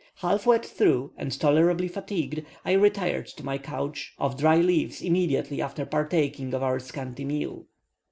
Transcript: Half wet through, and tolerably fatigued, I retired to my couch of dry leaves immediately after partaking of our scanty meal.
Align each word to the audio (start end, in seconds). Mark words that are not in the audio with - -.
Half 0.15 0.47
wet 0.47 0.65
through, 0.65 1.13
and 1.15 1.31
tolerably 1.39 1.87
fatigued, 1.87 2.43
I 2.65 2.71
retired 2.71 3.27
to 3.37 3.45
my 3.45 3.59
couch 3.59 4.15
of 4.17 4.35
dry 4.35 4.57
leaves 4.57 5.03
immediately 5.03 5.61
after 5.61 5.85
partaking 5.85 6.55
of 6.55 6.63
our 6.63 6.79
scanty 6.79 7.23
meal. 7.23 7.67